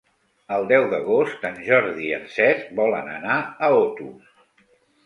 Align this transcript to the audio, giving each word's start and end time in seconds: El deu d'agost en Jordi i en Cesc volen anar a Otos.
El 0.55 0.63
deu 0.71 0.85
d'agost 0.93 1.45
en 1.51 1.61
Jordi 1.67 2.09
i 2.09 2.17
en 2.19 2.27
Cesc 2.39 2.75
volen 2.81 3.13
anar 3.21 3.39
a 3.69 3.73
Otos. 3.87 4.35